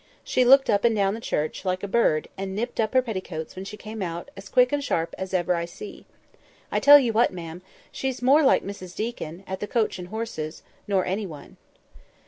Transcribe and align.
She 0.23 0.43
looked 0.43 0.67
up 0.67 0.83
and 0.83 0.95
down 0.95 1.13
the 1.13 1.19
church, 1.21 1.63
like 1.63 1.83
a 1.83 1.87
bird, 1.87 2.27
and 2.35 2.55
nipped 2.55 2.79
up 2.79 2.95
her 2.95 3.03
petticoats, 3.03 3.55
when 3.55 3.65
she 3.65 3.77
came 3.77 4.01
out, 4.01 4.31
as 4.35 4.49
quick 4.49 4.71
and 4.71 4.83
sharp 4.83 5.13
as 5.15 5.31
ever 5.31 5.53
I 5.53 5.65
see. 5.65 6.07
I'll 6.71 6.81
tell 6.81 6.97
you 6.97 7.13
what, 7.13 7.31
ma'am, 7.31 7.61
she's 7.91 8.19
more 8.19 8.41
like 8.41 8.63
Mrs 8.63 8.95
Deacon, 8.95 9.43
at 9.45 9.59
the 9.59 9.67
'Coach 9.67 9.99
and 9.99 10.07
Horses,' 10.07 10.63
nor 10.87 11.05
any 11.05 11.27
one." 11.27 11.57